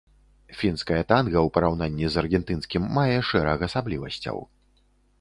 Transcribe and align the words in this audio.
Фінскае 0.61 0.97
танга 1.11 1.33
ў 1.43 1.49
параўнанні 1.59 2.09
з 2.15 2.21
аргентынскім 2.23 2.83
мае 2.99 3.17
шэраг 3.31 3.57
асаблівасцяў. 3.71 4.37